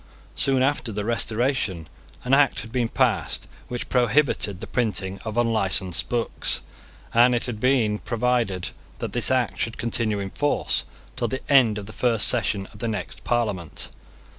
Soon 0.33 0.63
after 0.63 0.91
the 0.91 1.05
Restoration, 1.05 1.87
an 2.23 2.33
Act 2.33 2.61
had 2.61 2.71
been 2.71 2.87
passed 2.89 3.45
which 3.67 3.87
prohibited 3.87 4.59
the 4.59 4.65
printing 4.65 5.19
of 5.23 5.37
unlicensed 5.37 6.09
books; 6.09 6.61
and 7.13 7.35
it 7.35 7.45
had 7.45 7.59
been 7.59 7.99
provided 7.99 8.69
that 8.97 9.13
this 9.13 9.29
Act 9.29 9.59
should 9.59 9.77
continue 9.77 10.17
in 10.17 10.31
force 10.31 10.85
till 11.15 11.27
the 11.27 11.47
end 11.51 11.77
of 11.77 11.85
the 11.85 11.93
first 11.93 12.27
session 12.27 12.65
of 12.73 12.79
the 12.79 12.87
next 12.87 13.23
Parliament. 13.23 13.89